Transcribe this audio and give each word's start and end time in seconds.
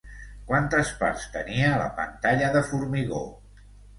Quantes 0.51 0.93
parts 1.01 1.27
tenia 1.35 1.67
la 1.81 1.91
pantalla 1.99 2.49
de 2.57 2.65
formigó? 2.71 3.23